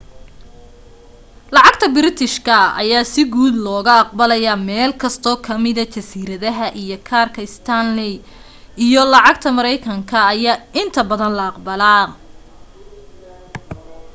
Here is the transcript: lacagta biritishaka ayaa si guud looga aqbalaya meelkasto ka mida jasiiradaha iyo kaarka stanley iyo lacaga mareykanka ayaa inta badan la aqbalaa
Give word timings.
lacagta 1.55 1.85
biritishaka 1.95 2.57
ayaa 2.81 3.09
si 3.13 3.21
guud 3.33 3.55
looga 3.67 3.93
aqbalaya 4.03 4.53
meelkasto 4.69 5.31
ka 5.45 5.53
mida 5.63 5.83
jasiiradaha 5.93 6.65
iyo 6.83 6.97
kaarka 7.07 7.41
stanley 7.55 8.13
iyo 8.85 9.01
lacaga 9.13 9.49
mareykanka 9.57 10.17
ayaa 10.33 10.63
inta 10.81 11.01
badan 11.09 11.33
la 11.39 11.45
aqbalaa 11.51 12.05